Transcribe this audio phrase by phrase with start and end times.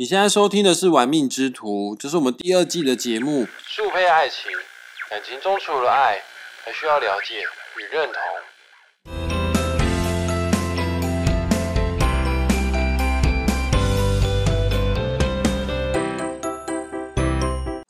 [0.00, 3.46] 你现在收听的是《玩命之徒》，这是我们第二季的节目。
[3.68, 4.50] 速配爱情，
[5.10, 6.22] 感情中除了爱，
[6.64, 7.42] 还需要了解
[7.76, 8.14] 与认同。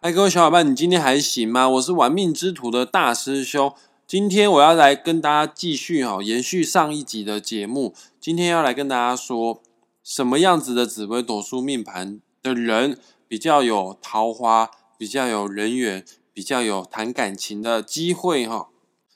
[0.03, 1.69] 嗨，各位小伙伴，你今天还行吗？
[1.69, 3.73] 我是玩命之徒的大师兄，
[4.05, 7.95] 今天我要来跟大家继续哈，延续上一集的节目。
[8.21, 9.63] 今天要来跟大家说，
[10.11, 12.99] 什么样子的紫微斗数命盘的人
[13.29, 18.71] 比较有桃花，比较有人缘，比较有谈感情的机会哈。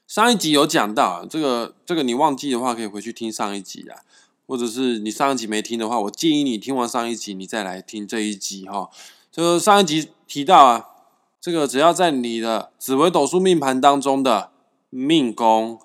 [0.07, 4.03] 上一集有讲到这个，这个你忘记的话，可以回去听上一集啊，
[4.47, 8.89] 或者是你上一集没听的话，我建议你听完上一集，你再来听这一集哈。
[9.33, 10.85] 就上一集提到啊，
[11.41, 14.53] 这个只要在你的紫微斗数命盘当中的
[14.91, 15.81] 命宫、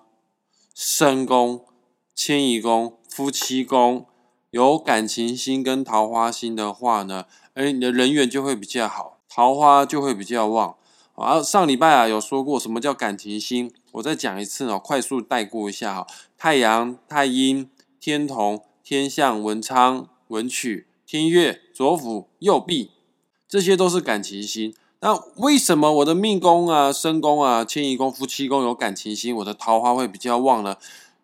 [0.75, 1.65] 身宫、
[2.13, 4.05] 迁移宫、夫妻宫
[4.51, 10.75] 有感情星跟桃花星的话呢，哎，你的人缘就会比较好，桃花就会比较旺。
[11.15, 16.07] 啊，上礼拜啊有说过什么叫感情星，我再讲一次哦，快速带过一下哈。
[16.37, 17.69] 太阳、太阴、
[17.99, 22.91] 天同、天相、文昌、文曲、天月、左辅、右弼。
[23.47, 24.73] 这些都是感情星。
[25.01, 30.77] 那为什么我的命宫啊、身宫啊、迁移宫、夫妻宫有感情星，我的桃花会比较旺呢？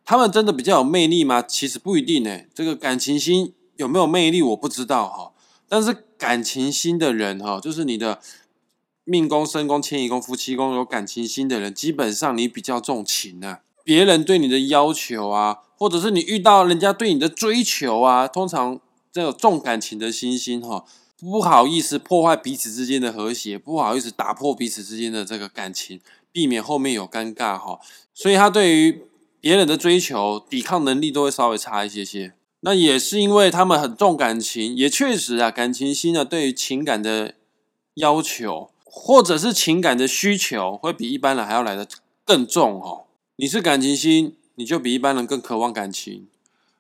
[0.06, 1.42] 他们真的比较有魅力吗？
[1.42, 2.42] 其实不一定呢。
[2.54, 5.32] 这个感情星有没有魅力，我不知道哈。
[5.68, 8.20] 但是感情星的人哈，就是你的
[9.04, 13.62] 命宫、身宫、迁移宫、夫妻宫有感情星的人，基本上你比较重情啊。
[13.84, 18.80] 别人对你的要求啊，或者是你遇到人家对你的追求啊，通常
[19.12, 20.86] 这种重感情的星星哈。
[21.18, 26.00] 不好意思破坏彼此之间的和谐，不好意思打破彼此之间的这个感情，
[26.32, 27.80] 避免后面有尴尬哈。
[28.14, 29.02] 所以他对于
[29.46, 32.34] 别人的追求，抵抗能力都会稍微差一些些。
[32.62, 37.36] 那也是因为他们很重感情，也确实啊，感情心呢对于情感的
[37.94, 41.88] 要求，或者是情感的需求，会比一般人还要来的
[42.26, 43.06] 更重哦。
[43.36, 46.26] 你是感情心，你就比一般人更渴望感情，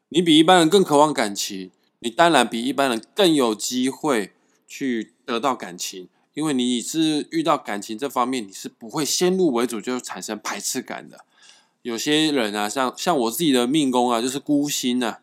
[0.10, 1.70] 你比一般人更渴望感情。
[2.00, 4.34] 你当然比一般人更有机会
[4.68, 11.20] 去得到感情，因为你是遇到感情这方面，你是不会先入为主就产生排斥感的。
[11.86, 15.18] 有些人啊，像像我自己的命宫啊，就是孤星呐。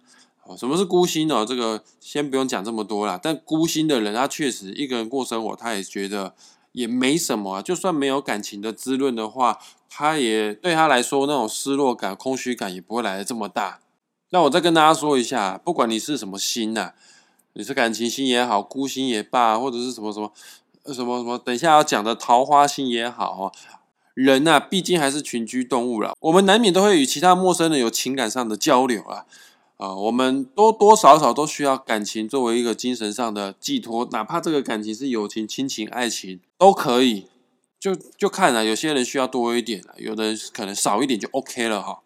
[0.45, 1.45] 哦，什么是孤星呢？
[1.45, 3.19] 这个先不用讲这么多啦。
[3.21, 6.37] 但孤星的人，他确实一个人过生活，他也觉得
[6.71, 7.63] 也没什么啊。
[7.63, 9.59] 就算没有感情的滋润的话，
[9.91, 13.81] 他也对他来说那种失落感、空虚感也不会来的这么大。
[14.31, 16.93] 那我再跟大家说一下，不管你是什么星呐，
[17.55, 20.33] 你是感情星也好，孤星也罢，或者是什么什么
[20.95, 23.53] 什么什么，等一下要讲的桃花星也好，
[24.15, 29.25] 人呐，毕竟还是群居动物了，我们难免都会与其他陌生人有情感上的交流啊，
[29.79, 37.27] 啊，我们多多少少都需要感情作为一个精神上的寄托，哪怕这个感情是友情、亲情、爱情都可以，
[37.81, 42.02] 就就看啊，有些人需要多一点有的人可能少一点就 OK 了哈。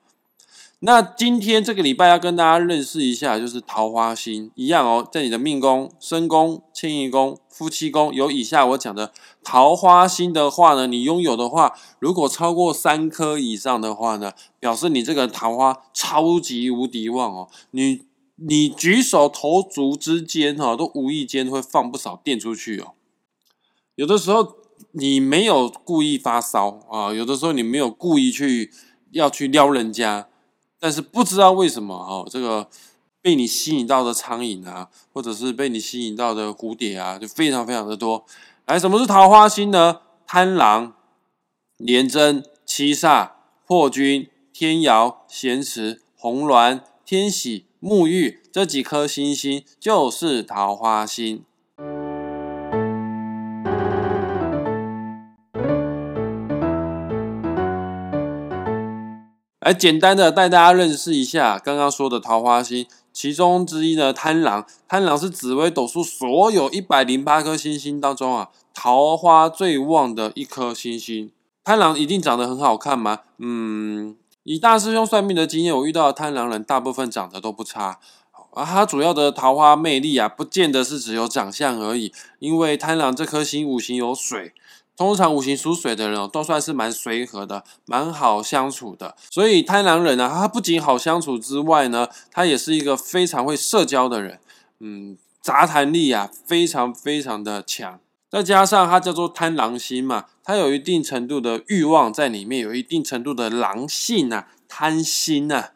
[0.81, 9.11] 那今天这个礼拜要跟大家认识一下，就是桃花星一样哦，在你的命宫、身宫、迁移宫、夫妻宫有以下我讲的
[9.43, 18.03] 桃花星的话呢，你拥有的话，如果超过三颗以上的话呢，表示你这个桃花超级无敌旺哦，你
[18.35, 22.93] 你举手投足之间哈，都无意间会放不少电出去哦。
[23.95, 24.57] 有的时候
[24.93, 28.71] 你没有故意发烧啊，有的时候你没有故意去
[29.13, 30.29] 要去撩人家。
[30.79, 32.69] 但是不知道为什么哦，这个
[33.23, 38.25] 被你吸引到的苍蝇啊，或者是被你吸引到的蝴蝶啊，就非常非常的多。
[38.67, 40.01] 来，什么是桃花星呢？
[40.27, 40.95] 贪狼、
[41.77, 43.31] 廉贞、七煞、
[43.67, 51.45] 破军、天姚、咸池、红鸾、天喜、沐浴这几颗星星就是桃花星。
[59.67, 64.65] 来简单的带大家认识一下刚刚说的桃花星，其中之一呢，贪狼。
[64.87, 71.33] 贪狼是紫微斗数所有一百零八颗星星当中啊，桃花最旺的一颗星星。
[71.65, 73.23] 贪狼一定长得很好看吗？
[73.39, 74.15] 嗯，
[74.45, 77.99] 以大师兄算命的经验，我遇到的贪狼人大部分长得都不差。
[78.55, 84.53] 啊，他主要的桃花魅力啊，不见得是只有长相而已，因为贪狼这颗星五行有水。
[84.97, 89.15] 通常五行属水的人哦，都算是蛮随和的，蛮好相处的。
[89.31, 94.41] 所以贪狼人呢，他不仅好相处之外呢，他也是一个非常会社交的人。
[94.81, 98.01] 嗯，杂谈力啊，非常非常的强。
[98.31, 105.73] 再加上他叫做贪狼星嘛，他有一定程度的欲望在里面，有一定程度的狼性啊，贪心啊。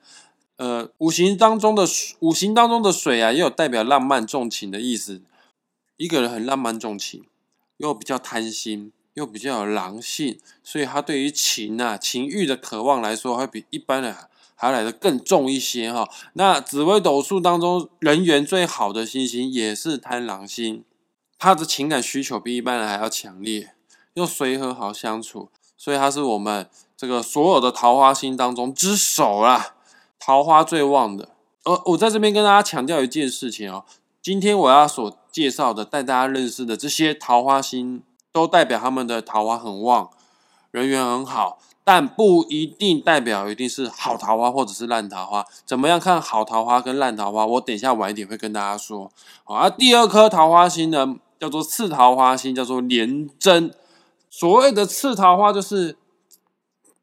[0.56, 1.86] 呃，五行当中的
[2.18, 5.22] 五行当中的水啊，也有代表浪漫重情的意思。
[5.96, 7.24] 一个人很浪漫重情，
[7.78, 14.16] 又比较贪心，又比较有狼性，所以他对于情啊、情欲的渴望来说，会比一般人
[14.54, 16.08] 还要来的更重一些哈。
[16.32, 20.82] 那紫微斗数当中人缘最好的星星也是贪狼星，
[21.38, 23.74] 他的情感需求比一般人还要强烈，
[24.14, 29.74] 又随和好相处，所以他是我们这个所有的桃花星当中之首啦，
[30.18, 31.28] 桃花最旺的。
[31.64, 33.84] 呃，我在这边跟大家强调一件事情哦，
[34.22, 38.02] 今天我要所介绍的、带大家认识的这些桃花星，
[38.32, 40.10] 都代表他们的桃花很旺，
[40.70, 41.58] 人缘很好。
[41.82, 47.44] 但不一定代表一定是好桃花或者是烂桃花，怎么样看好桃花跟烂桃花？
[47.44, 49.10] 我等一下晚一点会跟大家说。
[49.42, 53.74] 好，而第二颗桃花星呢，叫做次桃花星，叫做廉贞。
[54.28, 55.96] 所谓的次桃花就是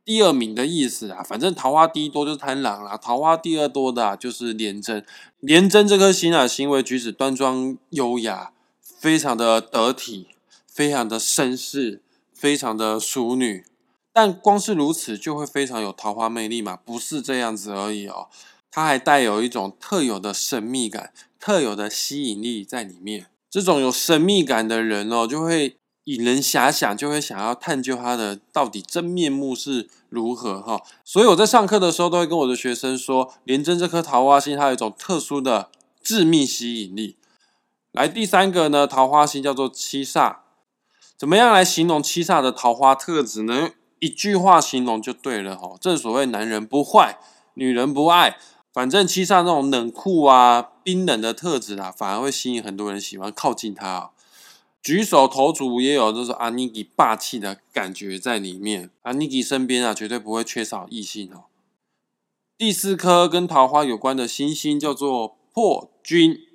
[0.05, 5.05] 第二名的意思啊，反正桃花第一多就是贪狼啦，桃花第二多的就是廉贞。
[5.41, 8.51] 廉贞这颗星啊，行为举止端庄优雅，
[8.81, 10.29] 非常的得体，
[10.77, 13.65] 非常的绅士，非常的淑女。
[14.13, 16.77] 但光是如此就会非常有桃花魅力嘛？
[16.85, 18.27] 不是这样子而已哦，
[18.69, 23.25] 它还带有一种特有的神秘感、特有的吸引力在里面。
[23.49, 30.83] 这种有神秘感的人哦，就会引人遐想，就会想要探究他的到底真面目是如何哈。
[31.03, 35.71] 所以我在上课的时候都会跟我的学生说，廉贞这颗桃花星它有一种特殊的
[36.03, 37.17] 致命吸引力。
[37.93, 40.35] 来，第三个呢，桃花星叫做七煞，
[41.17, 43.71] 怎么样来形容七煞的桃花特质呢？
[43.99, 47.17] 一句话形容就对了哈，正所谓男人不坏，
[47.55, 48.37] 女人不爱，
[48.71, 54.11] 反正七煞那种冷酷啊、冰冷的特质啊，反而会吸引很多人喜欢靠近他。
[54.83, 61.45] 举手投足也有就是阿尼基霸气的感觉在里面，阿尼基身边啊绝对不会缺少异性哦。
[62.55, 66.46] 第四颗跟桃花有关的星星叫做破军。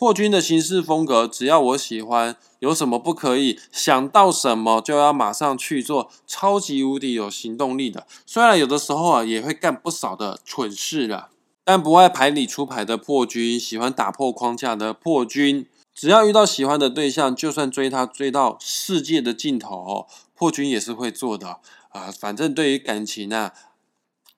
[0.00, 3.60] 破军的行事风格，只要我喜欢，有什么不可以？
[3.70, 8.06] 想到什么就要马上去做，超级无敌有行动力的。
[8.24, 11.28] 虽然有的时候啊，也会干不少的蠢事了，
[11.64, 21.58] 但不爱牌里出牌的破军，喜欢打破框架的破军，只要遇到喜欢的对象，就算追他追到世界的尽头，破军也是会做的
[21.90, 22.10] 啊。
[22.10, 23.52] 反正对于感情啊，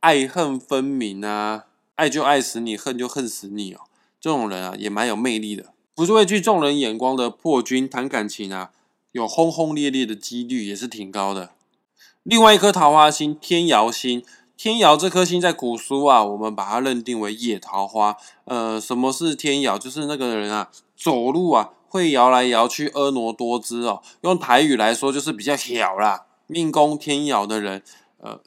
[0.00, 3.82] 爱恨分明啊，爱就爱死你，恨就恨死你哦。
[4.22, 8.70] 这种人啊，也蛮有魅力的，不是畏惧众人眼光的破军，谈感情啊，
[9.10, 11.50] 有轰轰烈烈的几率也是挺高的。
[12.22, 14.24] 另外一颗桃花星天姚星，
[14.56, 18.16] 天姚这颗星在古书啊，我们把它认定为野桃花。
[18.44, 19.76] 呃，什么是天姚？
[19.76, 24.00] 就是那个人啊，走路啊会摇来摇去，婀娜多姿哦。
[24.20, 26.26] 用台语来说，就是比较小啦。
[26.46, 27.82] 命宫天姚的人，
[28.18, 28.40] 呃，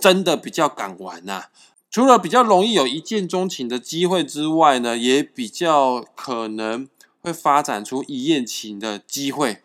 [0.00, 1.44] 真的比较敢玩呐。
[1.96, 6.86] 除了比较容易有一见钟情的机会之外呢，也比较可能
[7.22, 9.62] 会发展出一夜情的机会。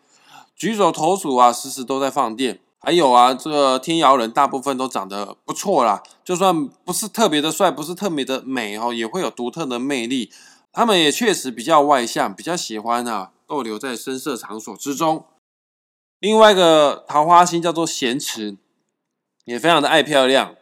[0.56, 2.58] 举手投足啊，时时都在放电。
[2.78, 10.32] 还有啊，这个天姚人大部分都长得不错啦，就算不是特别的帅，不是特别的美哦，也会有独特的魅力。
[10.72, 15.26] 他们也确实比较外向，比较喜欢啊逗留在深色场所之中。
[16.18, 18.56] 另外一个桃花星叫做咸池，
[19.44, 20.54] 也非常的爱漂亮。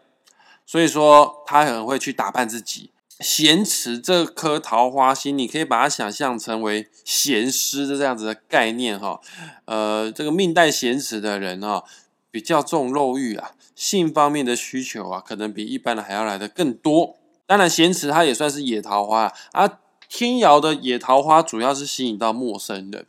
[0.71, 2.91] 所以说，他很会去打扮自己。
[3.19, 9.21] 咸池这颗桃花心，你可以把它想象成为咸湿的这样子的概念哈。
[9.65, 11.83] 呃，这个命带咸池的人哈，
[12.31, 17.17] 比较重肉欲啊，性方面的需求啊，可能比一般的还要来的更多。
[17.47, 19.81] 当然，咸池它也算是野桃花啊。
[20.09, 23.07] 天瑶的野桃花主要是吸引到陌生人，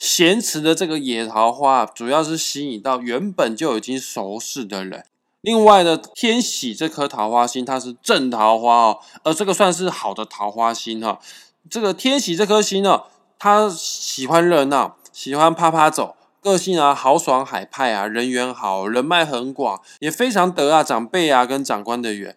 [0.00, 5.04] 咸池的这个野桃花主要是吸引到原本就已经熟识的人。
[5.46, 11.20] 另外的天喜这颗桃花星，它是正桃花哦，而这个算是好的桃花星哈。
[11.70, 13.04] 这个天喜这颗星呢，
[13.38, 22.36] 他喜欢热闹，喜欢啪啪走，个性啊豪爽海派啊，人缘好，人脉很广，也非常得啊长辈啊跟长官的缘，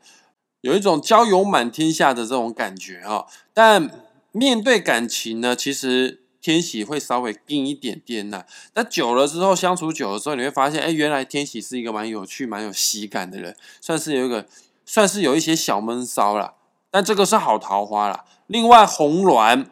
[0.62, 3.26] 有一种交友满天下的这种感觉哈。
[3.56, 3.90] 但
[4.32, 6.22] 面对感情呢，其实。
[6.42, 14.46] 天喜会稍微硬一点点呐，那久了之后相处久了之后，你会发现，哎，原来天喜是一个蛮有趣、蛮有喜感的人，算是有一个，
[14.86, 16.56] 算是有一些小闷骚了。
[16.92, 18.26] 但这个是好桃花了。
[18.48, 19.68] 另外，红鸾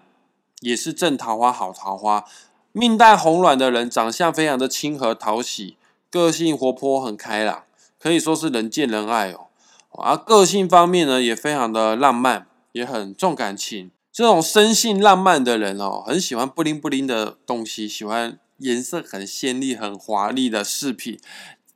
[0.59, 2.25] 也是正桃花、好桃花。
[2.73, 5.77] 命带红鸾的人，长相非常的亲和讨喜，
[6.11, 7.63] 个性活泼很开朗，
[7.99, 9.47] 可以说是人见人爱哦。
[9.93, 13.89] 而个性方面呢，也非常的浪漫，也很重感情。
[14.17, 21.19] 这种生性浪漫的人哦，很喜欢布灵布灵的东西，喜欢颜色很鲜丽、很华丽的饰品，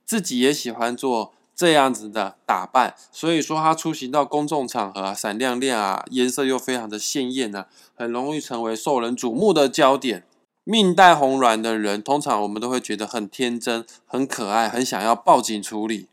[0.04, 2.96] 自己也喜欢做这样子的打扮。
[3.12, 10.24] 所以说，他出行到公众场合，啊闪亮亮啊，颜色又非常的鲜艳呢，很容易成为受人瞩目的焦点。
[10.64, 16.08] 命带红鸾的人，通常我们都会觉得很天真、很可爱，很想要报警处理。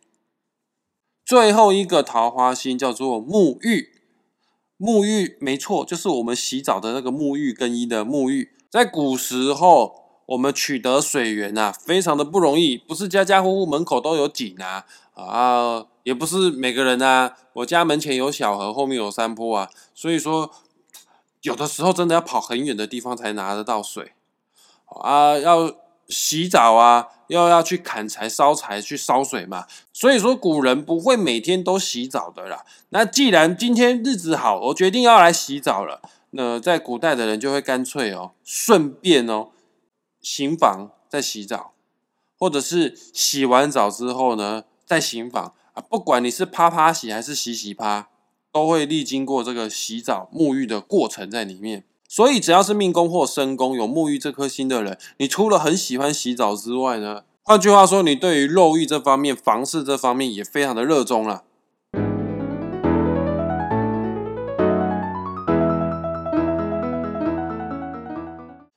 [1.25, 3.98] 最后一个桃花星叫做沐浴，
[4.79, 8.53] 沐浴没错，就是我们洗澡的那个沐浴更衣的沐浴。
[8.69, 20.49] 在古时候，我们取得水源啊，非常的不容易，不是家家户户门口都有井啊，啊，也不是每个人啊，我家门前有小河，后面有山坡啊，所以说
[21.41, 24.13] 有的时候真的要跑很远的地方才拿得到水
[24.85, 25.75] 啊，要。
[26.11, 32.65] 洗澡啊，又要去砍柴、烧柴、去烧水嘛，所以说古人不会每天都洗澡的啦。
[32.89, 39.49] 那既然今天日子好，我决定要来洗澡了，那在古代的人就会干脆哦，顺便哦，
[40.21, 41.73] 行房再洗澡，
[42.37, 48.09] 或者是洗完澡之后呢，再行房啊，不管你是啪啪洗还是洗洗啪，
[48.51, 51.83] 都会历经过这个洗澡沐浴的过程在里面。
[52.11, 61.43] 所以，只要是命宫或身宫有沐浴这颗星的人，你除了很喜欢洗澡之外呢，换句话说，你对于肉欲这方面、房事这方面也非常的热衷了。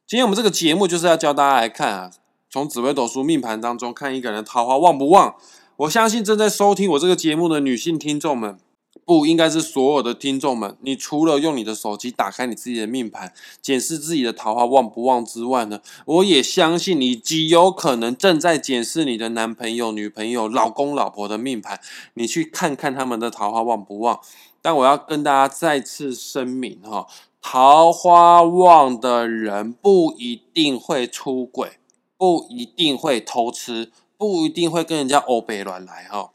[0.06, 2.10] 今天我们这个节目就是要教大家来看啊，
[2.50, 5.36] 从紫微斗数命盘当中看一个人桃花旺不旺。
[5.78, 8.58] 我相信正在收听我这个节目的女性听众们。
[9.04, 21.80] 不应该是所有的听众们，你除了用你的手机打开你自己的命盘，检视自己的桃花旺不旺之外呢，我也相信你极有可能正在检视你的男朋友、女朋友、老公、老婆的命盘，
[22.14, 24.20] 你去看看他们的桃花旺不旺。
[24.62, 27.08] 但我要跟大家再次声明哈，
[27.40, 31.72] 桃花旺的人不一定会出轨，
[32.16, 36.30] 不一定会偷吃，不一定会跟人家欧北乱来哈，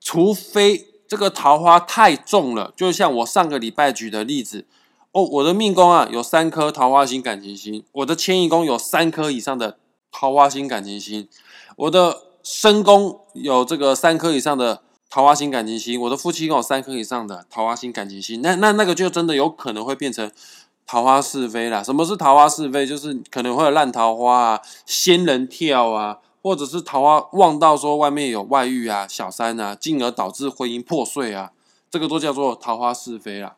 [0.00, 0.93] 除非。
[1.06, 4.66] 这个桃花太重了，就像我上个礼拜举的例子
[5.12, 9.78] 哦，我的命宫啊有三颗桃花星感情星，我的迁移宫有三颗以上的
[10.10, 11.28] 桃花星感情星，
[11.76, 20.30] 我的身宫有这个三颗以上的桃花星感情星，我的夫妻宫有三颗以上的桃花星感情星，那那那个就真的有可能会变成
[20.86, 21.82] 桃花是非啦。
[21.82, 22.86] 什么是桃花是非？
[22.86, 26.18] 就是可能会有烂桃花啊，仙人跳啊。
[26.44, 31.52] 或者是桃花旺到说外面有外遇啊、小三啊，进而导致婚姻破碎啊，
[31.90, 33.56] 这个都叫做桃花是非啦。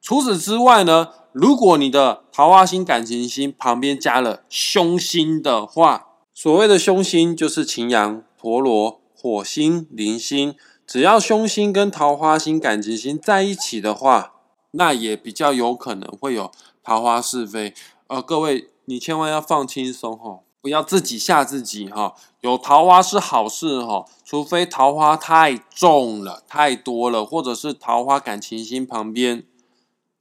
[0.00, 10.54] 除此之外呢，如果你的桃花星、感情星旁边加了凶星的话，所谓的凶星就是擎羊、陀螺、火星、铃星，
[10.86, 14.34] 只要凶星跟桃花星、感情星在一起的话，
[14.70, 16.52] 那也比较有可能会有
[16.84, 17.74] 桃花是非。
[18.06, 20.38] 呃，各位你千万要放轻松哈。
[20.60, 29.44] 不要自己吓自己哈，有桃花是好事哈，除非桃花太重了、太多了，或者是桃花感情星旁边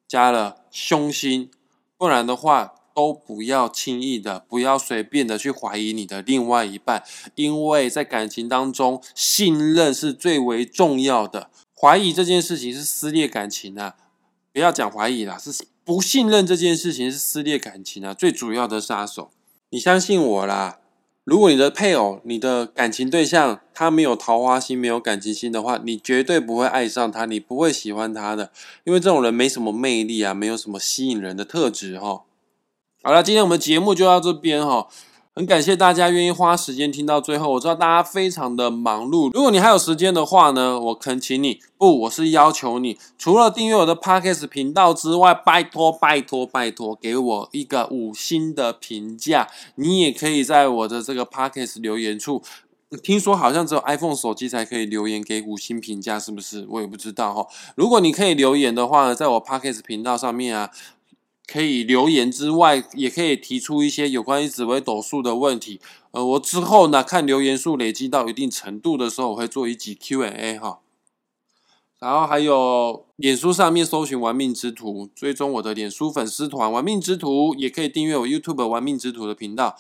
[0.08, 1.50] 加了凶星，
[1.98, 7.04] 不然的话都不要轻易的、不要随便的去怀疑你的另外一半，
[7.36, 11.50] 因为在感情当中，信任是最为重要的。
[11.76, 13.96] 怀疑这件事情是撕裂感情啊，
[14.54, 19.32] 不要讲怀疑啦，是不信任这件事情是撕裂感情啊，最主要的杀手。
[19.70, 20.80] 你相信我啦！
[21.26, 28.50] 如果你的配偶、你的感情对象他没有桃花心、没有感情心的话，你绝对不会爱上他，你不会喜欢他的，
[28.86, 32.24] 因为这种人没什么魅力啊，没有什么吸引人的特质哈。
[33.04, 34.88] 好了，今天我们节目就到这边哈。
[35.38, 39.30] 很感谢大家愿意花时间听到最后，我知道大家非常的忙碌。
[39.32, 49.48] 如果你还有时间的话呢，我恳请你，不，我是要求你，除了订阅我的 Podcast 频道之外，拜托拜托拜托，给我一个五星的评价。
[49.76, 52.42] 你也可以在我的这个 Podcast 留言处，
[53.04, 56.66] 听说好像只有 iPhone 手机才可以留言给五星评价，是不是？
[56.68, 57.46] 我也不知道哈。
[57.76, 60.72] 如果你可以留言的话，在我 Podcast 频道上面啊。
[61.48, 65.80] 可以留言之外，也可以提出一些有关于紫微斗数的问题。
[66.12, 70.80] 呃，我之后呢，看留言数累积到一定程度的时候，我会做一集 Q&A 哈。
[72.00, 79.76] 然后还有脸书上面搜寻“玩命之徒”，追踪我的脸书粉丝团“玩命之徒”，也可以订阅我 YouTube“ 玩命之徒”的频道。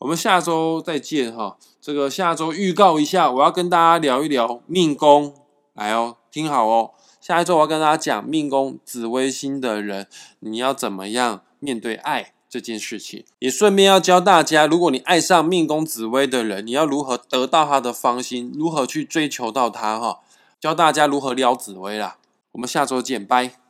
[0.00, 1.56] 我们下周再见哈。
[1.80, 5.34] 这个下周预告一下，我要跟大家聊一聊命宫，
[5.72, 6.90] 来哦，听好哦。
[7.28, 10.06] 下一周我要跟大家讲命宫紫微星的人，
[10.40, 13.22] 你要怎么样面对爱这件事情？
[13.38, 20.00] 也顺便要教大家，如果你爱上命宫紫微的人，你要如何得到他的芳心，如何去追求到他？
[20.00, 20.20] 哈，
[20.58, 22.16] 教大家如何撩紫微啦。
[22.52, 23.67] 我们下周见，拜。